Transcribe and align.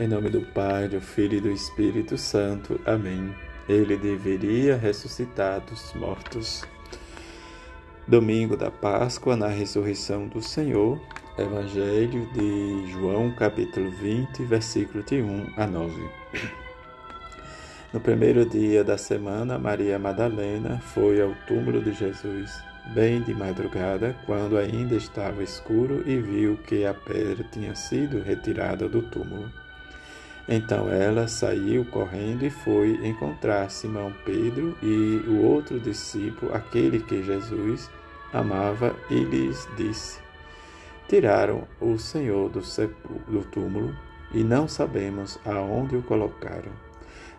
Em 0.00 0.06
nome 0.06 0.30
do 0.30 0.42
Pai, 0.42 0.86
do 0.86 1.00
Filho 1.00 1.38
e 1.38 1.40
do 1.40 1.50
Espírito 1.50 2.16
Santo. 2.16 2.80
Amém. 2.86 3.34
Ele 3.68 3.96
deveria 3.96 4.76
ressuscitar 4.76 5.60
dos 5.62 5.92
mortos. 5.92 6.64
Domingo 8.06 8.56
da 8.56 8.70
Páscoa, 8.70 9.34
na 9.34 9.48
ressurreição 9.48 10.28
do 10.28 10.40
Senhor, 10.40 11.00
Evangelho 11.36 12.32
de 12.32 12.92
João, 12.92 13.34
capítulo 13.34 13.90
20, 13.90 14.44
versículo 14.44 15.02
de 15.02 15.20
1 15.20 15.54
a 15.56 15.66
9. 15.66 16.08
No 17.92 17.98
primeiro 17.98 18.48
dia 18.48 18.84
da 18.84 18.96
semana, 18.96 19.58
Maria 19.58 19.98
Madalena 19.98 20.78
foi 20.78 21.20
ao 21.20 21.34
túmulo 21.48 21.82
de 21.82 21.92
Jesus, 21.92 22.62
bem 22.94 23.20
de 23.22 23.34
madrugada, 23.34 24.14
quando 24.26 24.58
ainda 24.58 24.94
estava 24.94 25.42
escuro, 25.42 26.08
e 26.08 26.20
viu 26.20 26.56
que 26.56 26.86
a 26.86 26.94
pedra 26.94 27.44
tinha 27.50 27.74
sido 27.74 28.22
retirada 28.22 28.88
do 28.88 29.02
túmulo. 29.02 29.50
Então 30.48 30.90
ela 30.90 31.28
saiu 31.28 31.84
correndo 31.84 32.42
e 32.46 32.48
foi 32.48 33.06
encontrar 33.06 33.70
Simão 33.70 34.14
Pedro 34.24 34.74
e 34.82 35.22
o 35.28 35.42
outro 35.42 35.78
discípulo, 35.78 36.54
aquele 36.54 37.00
que 37.00 37.22
Jesus 37.22 37.90
amava, 38.32 38.96
e 39.10 39.24
lhes 39.24 39.68
disse: 39.76 40.18
Tiraram 41.06 41.68
o 41.78 41.98
Senhor 41.98 42.48
do, 42.48 42.60
do 43.28 43.44
túmulo 43.50 43.94
e 44.32 44.42
não 44.42 44.66
sabemos 44.66 45.38
aonde 45.44 45.96
o 45.96 46.02
colocaram. 46.02 46.72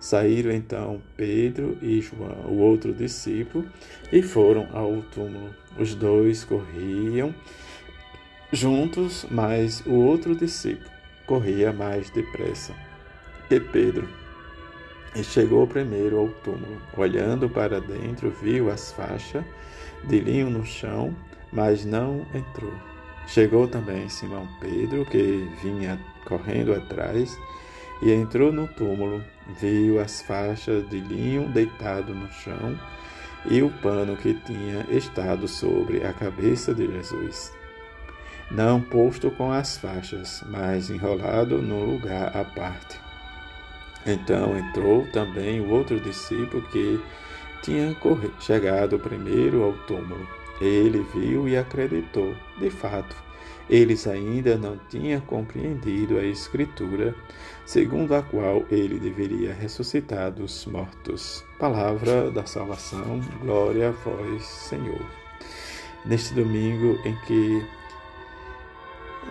Saíram 0.00 0.50
então 0.50 1.00
Pedro 1.16 1.78
e 1.80 2.00
João, 2.00 2.44
o 2.48 2.58
outro 2.58 2.92
discípulo, 2.92 3.64
e 4.12 4.20
foram 4.20 4.68
ao 4.72 5.00
túmulo. 5.02 5.54
Os 5.78 5.94
dois 5.94 6.44
corriam 6.44 7.32
juntos, 8.52 9.24
mas 9.30 9.80
o 9.86 9.94
outro 9.94 10.34
discípulo 10.34 10.90
corria 11.24 11.72
mais 11.72 12.10
depressa 12.10 12.85
que 13.48 13.60
Pedro. 13.60 14.08
E 15.14 15.24
chegou 15.24 15.66
primeiro 15.66 16.18
ao 16.18 16.28
túmulo. 16.28 16.80
Olhando 16.96 17.48
para 17.48 17.80
dentro, 17.80 18.30
viu 18.30 18.70
as 18.70 18.92
faixas 18.92 19.44
de 20.04 20.20
linho 20.20 20.50
no 20.50 20.64
chão, 20.64 21.14
mas 21.52 21.84
não 21.84 22.26
entrou. 22.34 22.72
Chegou 23.26 23.66
também 23.66 24.08
Simão 24.08 24.46
Pedro, 24.60 25.04
que 25.06 25.48
vinha 25.62 25.98
correndo 26.26 26.74
atrás, 26.74 27.36
e 28.02 28.12
entrou 28.12 28.52
no 28.52 28.68
túmulo. 28.68 29.22
Viu 29.60 30.00
as 30.00 30.22
faixas 30.22 30.88
de 30.88 31.00
linho 31.00 31.48
deitado 31.48 32.14
no 32.14 32.30
chão 32.30 32.78
e 33.48 33.62
o 33.62 33.70
pano 33.70 34.16
que 34.16 34.34
tinha 34.34 34.84
estado 34.90 35.46
sobre 35.46 36.04
a 36.04 36.12
cabeça 36.12 36.74
de 36.74 36.86
Jesus. 36.86 37.52
Não 38.50 38.80
posto 38.80 39.30
com 39.30 39.50
as 39.50 39.76
faixas, 39.76 40.44
mas 40.48 40.90
enrolado 40.90 41.60
num 41.60 41.84
lugar 41.84 42.36
à 42.36 42.44
parte. 42.44 43.05
Então 44.06 44.56
entrou 44.56 45.04
também 45.08 45.60
o 45.60 45.70
outro 45.70 45.98
discípulo 45.98 46.62
que 46.68 47.00
tinha 47.62 47.96
chegado 48.38 48.98
primeiro 48.98 49.64
ao 49.64 49.72
túmulo. 49.72 50.26
Ele 50.60 51.04
viu 51.14 51.48
e 51.48 51.56
acreditou. 51.56 52.34
De 52.58 52.70
fato, 52.70 53.16
eles 53.68 54.06
ainda 54.06 54.56
não 54.56 54.78
tinham 54.88 55.20
compreendido 55.22 56.18
a 56.18 56.24
Escritura, 56.24 57.14
segundo 57.64 58.14
a 58.14 58.22
qual 58.22 58.64
ele 58.70 59.00
deveria 59.00 59.52
ressuscitar 59.52 60.30
dos 60.30 60.64
mortos. 60.66 61.44
Palavra 61.58 62.30
da 62.30 62.46
salvação, 62.46 63.20
glória 63.40 63.88
a 63.88 63.90
vós, 63.90 64.44
Senhor. 64.44 65.04
Neste 66.04 66.32
domingo 66.32 66.96
em 67.04 67.16
que 67.26 67.66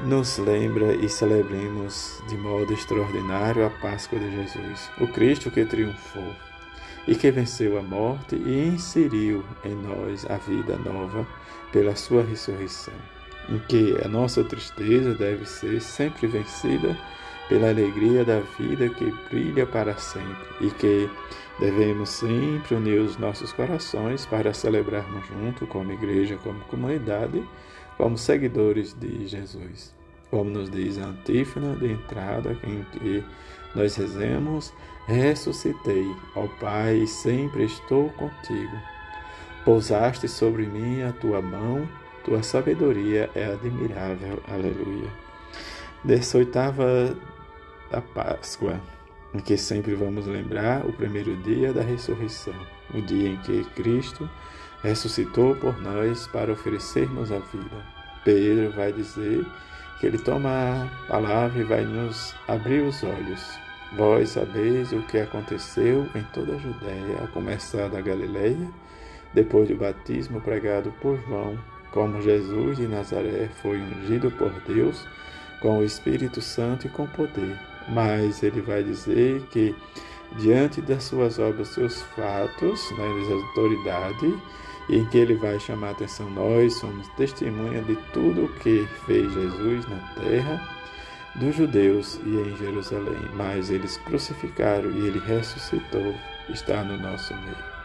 nos 0.03 0.37
lembra 0.37 0.93
e 0.93 1.07
celebremos 1.07 2.21
de 2.27 2.37
modo 2.37 2.73
extraordinário 2.73 3.65
a 3.65 3.69
Páscoa 3.69 4.19
de 4.19 4.31
Jesus, 4.31 4.89
o 4.99 5.07
Cristo 5.07 5.49
que 5.49 5.65
triunfou 5.65 6.33
e 7.07 7.15
que 7.15 7.31
venceu 7.31 7.77
a 7.77 7.81
morte 7.81 8.35
e 8.35 8.67
inseriu 8.67 9.43
em 9.63 9.75
nós 9.75 10.25
a 10.29 10.37
vida 10.37 10.75
nova 10.77 11.25
pela 11.71 11.95
sua 11.95 12.23
ressurreição, 12.23 12.93
em 13.49 13.59
que 13.59 13.95
a 14.03 14.07
nossa 14.07 14.43
tristeza 14.43 15.13
deve 15.13 15.45
ser 15.45 15.81
sempre 15.81 16.27
vencida 16.27 16.97
pela 17.47 17.69
alegria 17.69 18.25
da 18.25 18.39
vida 18.57 18.89
que 18.89 19.13
brilha 19.29 19.65
para 19.65 19.95
sempre 19.97 20.47
e 20.61 20.69
que 20.71 21.09
devemos 21.59 22.09
sempre 22.09 22.75
unir 22.75 22.99
os 22.99 23.17
nossos 23.17 23.53
corações 23.53 24.25
para 24.25 24.53
celebrarmos 24.53 25.25
junto 25.27 25.67
como 25.67 25.91
igreja, 25.91 26.37
como 26.43 26.59
comunidade, 26.61 27.43
como 27.97 28.17
seguidores 28.17 28.93
de 28.99 29.27
Jesus. 29.27 29.93
Como 30.29 30.49
nos 30.49 30.69
diz 30.69 30.97
a 30.97 31.05
antífona 31.05 31.75
de 31.75 31.91
entrada 31.91 32.57
em 32.63 32.83
que 32.91 33.23
nós 33.75 33.95
rezemos, 33.95 34.73
ressuscitei, 35.07 36.05
ó 36.35 36.47
Pai, 36.59 37.05
sempre 37.05 37.65
estou 37.65 38.09
contigo. 38.11 38.77
Pousaste 39.63 40.27
sobre 40.27 40.65
mim 40.65 41.01
a 41.03 41.11
tua 41.11 41.41
mão, 41.41 41.87
tua 42.23 42.43
sabedoria 42.43 43.29
é 43.35 43.45
admirável. 43.45 44.41
Aleluia. 44.47 45.09
Dessa 46.03 46.37
oitava 46.37 47.15
da 47.91 48.01
Páscoa, 48.01 48.79
em 49.35 49.39
que 49.39 49.57
sempre 49.57 49.93
vamos 49.93 50.25
lembrar 50.27 50.85
o 50.85 50.93
primeiro 50.93 51.35
dia 51.37 51.73
da 51.73 51.81
ressurreição, 51.81 52.55
o 52.93 53.01
dia 53.01 53.29
em 53.29 53.37
que 53.37 53.65
Cristo 53.75 54.29
ressuscitou 54.81 55.55
por 55.55 55.81
nós 55.81 56.25
para 56.27 56.53
oferecermos 56.53 57.33
a 57.33 57.39
vida. 57.39 57.85
Pedro 58.23 58.71
vai 58.71 58.93
dizer 58.93 59.45
que 59.99 60.07
ele 60.07 60.17
toma 60.17 60.49
a 60.49 61.07
palavra 61.11 61.61
e 61.61 61.65
vai 61.65 61.83
nos 61.83 62.33
abrir 62.47 62.81
os 62.81 63.03
olhos. 63.03 63.59
Vós 63.97 64.29
sabeis 64.29 64.93
o 64.93 65.01
que 65.03 65.17
aconteceu 65.17 66.07
em 66.15 66.23
toda 66.33 66.55
a 66.55 66.57
Judéia, 66.57 67.23
a 67.23 67.27
começar 67.27 67.89
da 67.89 67.99
Galileia, 67.99 68.69
depois 69.33 69.67
do 69.67 69.75
batismo 69.75 70.39
pregado 70.39 70.93
por 71.01 71.19
João, 71.27 71.59
como 71.91 72.21
Jesus 72.21 72.77
de 72.77 72.87
Nazaré 72.87 73.49
foi 73.61 73.79
ungido 73.81 74.31
por 74.31 74.51
Deus 74.61 75.05
com 75.61 75.79
o 75.79 75.83
Espírito 75.83 76.41
Santo 76.41 76.87
e 76.87 76.89
com 76.89 77.05
poder. 77.05 77.74
Mas 77.89 78.41
ele 78.43 78.61
vai 78.61 78.83
dizer 78.83 79.41
que 79.51 79.75
diante 80.37 80.81
das 80.81 81.03
suas 81.03 81.39
obras, 81.39 81.69
seus 81.69 82.01
fatos, 82.15 82.91
né, 82.97 83.25
de 83.25 83.33
autoridade, 83.33 84.39
em 84.89 85.05
que 85.05 85.17
ele 85.17 85.35
vai 85.35 85.59
chamar 85.59 85.89
a 85.89 85.91
atenção. 85.91 86.29
Nós 86.29 86.73
somos 86.75 87.07
testemunha 87.09 87.81
de 87.81 87.95
tudo 88.13 88.45
o 88.45 88.53
que 88.59 88.87
fez 89.05 89.31
Jesus 89.33 89.87
na 89.87 89.97
terra 90.21 90.75
dos 91.35 91.55
judeus 91.55 92.19
e 92.25 92.29
em 92.29 92.57
Jerusalém, 92.57 93.29
mas 93.33 93.69
eles 93.69 93.97
crucificaram 93.97 94.89
e 94.91 95.07
ele 95.07 95.19
ressuscitou, 95.19 96.15
está 96.49 96.83
no 96.83 96.97
nosso 96.97 97.33
meio. 97.33 97.75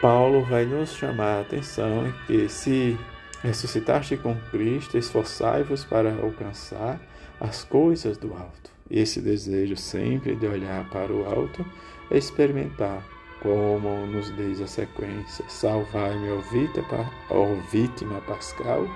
Paulo 0.00 0.44
vai 0.44 0.66
nos 0.66 0.92
chamar 0.92 1.38
a 1.38 1.40
atenção 1.40 2.08
em 2.08 2.12
que 2.26 2.48
se 2.48 2.98
ressuscitaste 3.42 4.16
com 4.16 4.36
Cristo, 4.50 4.98
esforçai-vos 4.98 5.84
para 5.84 6.12
alcançar 6.12 7.00
as 7.42 7.64
coisas 7.64 8.16
do 8.16 8.32
alto. 8.34 8.70
Esse 8.90 9.20
desejo 9.20 9.76
sempre 9.76 10.36
de 10.36 10.46
olhar 10.46 10.88
para 10.90 11.12
o 11.12 11.24
alto 11.24 11.64
é 12.10 12.18
experimentar 12.18 13.02
como 13.42 14.06
nos 14.06 14.34
diz 14.36 14.60
a 14.60 14.66
sequência: 14.66 15.44
Salvai-me, 15.48 16.30
ó 16.30 17.46
vítima 17.70 18.20
pascal, 18.20 18.86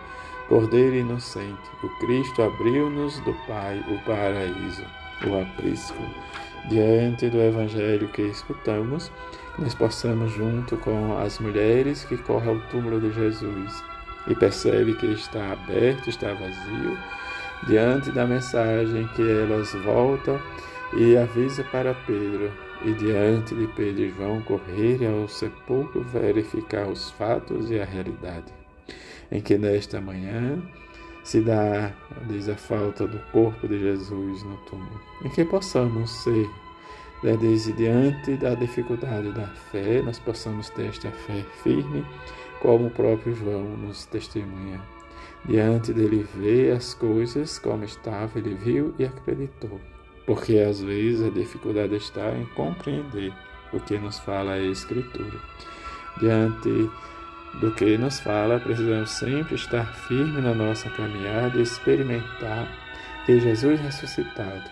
Cordeiro 0.48 0.94
inocente, 0.94 1.68
o 1.82 1.88
Cristo 1.98 2.42
abriu-nos 2.42 3.18
do 3.20 3.34
Pai 3.48 3.84
o 3.88 3.98
paraíso, 4.04 4.84
o 5.26 5.42
aprisco. 5.42 5.98
Diante 6.68 7.28
do 7.28 7.38
Evangelho 7.38 8.08
que 8.08 8.22
escutamos, 8.22 9.10
nós 9.58 9.74
possamos, 9.74 10.32
junto 10.32 10.76
com 10.76 11.18
as 11.18 11.40
mulheres 11.40 12.04
que 12.04 12.16
correm 12.16 12.50
ao 12.50 12.60
túmulo 12.68 13.00
de 13.00 13.12
Jesus 13.12 13.82
e 14.28 14.34
percebe 14.34 14.94
que 14.94 15.06
está 15.06 15.52
aberto, 15.52 16.08
está 16.08 16.32
vazio, 16.32 16.96
diante 17.66 18.10
da 18.12 18.26
mensagem 18.26 19.06
que 19.08 19.22
elas 19.22 19.72
voltam 19.84 20.40
e 20.96 21.16
avisa 21.16 21.64
para 21.64 21.94
Pedro, 21.94 22.52
e 22.84 22.92
diante 22.92 23.54
de 23.54 23.66
Pedro 23.68 24.02
e 24.02 24.10
João 24.10 24.42
correrem 24.42 25.08
ao 25.08 25.28
sepulcro 25.28 26.02
verificar 26.02 26.86
os 26.88 27.10
fatos 27.10 27.70
e 27.70 27.80
a 27.80 27.84
realidade, 27.84 28.52
em 29.32 29.40
que 29.40 29.56
nesta 29.56 30.00
manhã 30.00 30.62
se 31.24 31.40
dá, 31.40 31.92
diz 32.28 32.48
a 32.48 32.56
falta 32.56 33.06
do 33.06 33.18
corpo 33.32 33.66
de 33.66 33.80
Jesus 33.80 34.42
no 34.44 34.56
túmulo, 34.58 35.00
em 35.24 35.28
que 35.30 35.44
possamos 35.44 36.10
ser, 36.22 36.48
né, 37.24 37.36
desde 37.36 37.72
diante 37.72 38.36
da 38.36 38.54
dificuldade 38.54 39.32
da 39.32 39.48
fé, 39.72 40.02
nós 40.02 40.20
possamos 40.20 40.70
ter 40.70 40.86
esta 40.86 41.10
fé 41.10 41.44
firme, 41.64 42.06
como 42.60 42.86
o 42.86 42.90
próprio 42.90 43.34
João 43.34 43.64
nos 43.64 44.06
testemunha. 44.06 44.80
Diante 45.48 45.92
dele 45.92 46.26
ver 46.34 46.72
as 46.72 46.94
coisas 46.94 47.58
como 47.58 47.84
estavam, 47.84 48.42
ele 48.42 48.54
viu 48.54 48.94
e 48.98 49.04
acreditou 49.04 49.80
porque 50.26 50.58
às 50.58 50.80
vezes 50.80 51.24
a 51.24 51.30
dificuldade 51.30 51.94
está 51.94 52.32
em 52.36 52.44
compreender 52.46 53.32
o 53.72 53.78
que 53.80 53.96
nos 53.96 54.18
fala 54.18 54.54
a 54.54 54.60
Escritura. 54.60 55.38
Diante 56.18 56.90
do 57.60 57.70
que 57.72 57.96
nos 57.96 58.20
fala, 58.20 58.58
precisamos 58.58 59.10
sempre 59.10 59.54
estar 59.54 59.86
firme 60.08 60.40
na 60.40 60.52
nossa 60.52 60.90
caminhada 60.90 61.56
e 61.58 61.62
experimentar 61.62 62.68
que 63.24 63.38
Jesus 63.38 63.80
ressuscitado, 63.80 64.68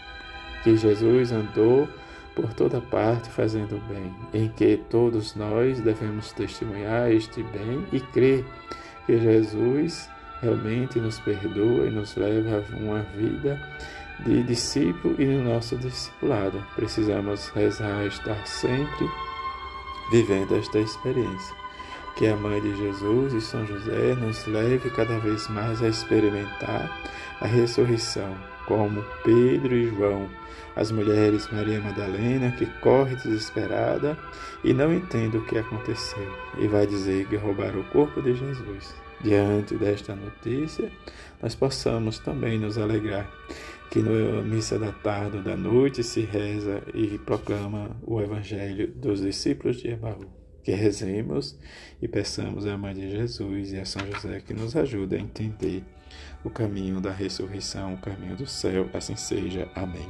que 0.64 0.76
Jesus 0.76 1.32
andou 1.32 1.88
por 2.34 2.52
toda 2.52 2.80
parte 2.80 3.28
fazendo 3.30 3.80
bem, 3.88 4.12
em 4.32 4.48
que 4.48 4.76
todos 4.90 5.36
nós 5.36 5.80
devemos 5.80 6.32
testemunhar 6.32 7.12
este 7.12 7.44
bem 7.44 7.86
e 7.92 8.00
crer 8.00 8.44
que 9.06 9.18
Jesus 9.18 10.10
realmente 10.44 11.00
nos 11.00 11.18
perdoa 11.18 11.86
e 11.86 11.90
nos 11.90 12.14
leva 12.16 12.58
a 12.58 12.76
uma 12.76 13.00
vida 13.16 13.58
de 14.20 14.42
discípulo 14.42 15.16
e 15.18 15.24
no 15.24 15.42
nosso 15.42 15.76
discipulado. 15.76 16.64
Precisamos 16.76 17.48
rezar, 17.48 18.06
estar 18.06 18.46
sempre 18.46 19.08
vivendo 20.10 20.54
esta 20.54 20.78
experiência. 20.78 21.56
Que 22.16 22.28
a 22.28 22.36
Mãe 22.36 22.60
de 22.60 22.76
Jesus 22.76 23.32
e 23.32 23.40
São 23.40 23.66
José 23.66 24.14
nos 24.14 24.46
leve 24.46 24.88
cada 24.90 25.18
vez 25.18 25.48
mais 25.48 25.82
a 25.82 25.88
experimentar 25.88 26.88
a 27.40 27.46
ressurreição, 27.46 28.36
como 28.66 29.04
Pedro 29.24 29.74
e 29.74 29.88
João, 29.88 30.28
as 30.76 30.90
mulheres 30.90 31.48
Maria 31.52 31.80
Madalena, 31.80 32.52
que 32.52 32.66
corre 32.80 33.16
desesperada 33.16 34.18
e 34.62 34.72
não 34.72 34.92
entende 34.92 35.36
o 35.36 35.44
que 35.44 35.58
aconteceu, 35.58 36.28
e 36.58 36.66
vai 36.66 36.86
dizer 36.86 37.26
que 37.28 37.36
roubaram 37.36 37.80
o 37.80 37.84
corpo 37.84 38.20
de 38.20 38.34
Jesus. 38.34 38.94
Diante 39.20 39.76
desta 39.76 40.14
notícia, 40.14 40.90
nós 41.40 41.54
possamos 41.54 42.18
também 42.18 42.58
nos 42.58 42.76
alegrar 42.76 43.30
que 43.90 44.00
na 44.00 44.42
missa 44.42 44.78
da 44.78 44.92
tarde 44.92 45.36
ou 45.36 45.42
da 45.42 45.56
noite 45.56 46.02
se 46.02 46.22
reza 46.22 46.82
e 46.92 47.16
proclama 47.18 47.96
o 48.02 48.20
Evangelho 48.20 48.88
dos 48.88 49.20
discípulos 49.20 49.76
de 49.76 49.88
Emaú. 49.88 50.26
Que 50.62 50.72
rezemos 50.72 51.58
e 52.02 52.08
peçamos 52.08 52.66
à 52.66 52.76
Mãe 52.76 52.94
de 52.94 53.10
Jesus 53.10 53.72
e 53.72 53.78
a 53.78 53.84
São 53.84 54.04
José 54.10 54.40
que 54.40 54.52
nos 54.52 54.74
ajude 54.74 55.14
a 55.14 55.20
entender 55.20 55.84
o 56.42 56.50
caminho 56.50 57.00
da 57.00 57.10
ressurreição, 57.10 57.94
o 57.94 57.98
caminho 57.98 58.36
do 58.36 58.46
céu. 58.46 58.88
Assim 58.92 59.16
seja. 59.16 59.68
Amém. 59.74 60.08